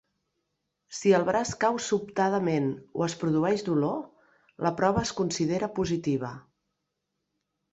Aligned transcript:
Si 0.99 1.11
el 1.17 1.25
braç 1.27 1.51
cau 1.63 1.75
sobtadament 1.87 2.71
o 3.01 3.05
es 3.09 3.17
produeix 3.25 3.65
dolor, 3.67 4.01
la 4.69 4.73
prova 4.81 5.05
es 5.09 5.13
considera 5.21 5.71
positiva. 5.83 6.33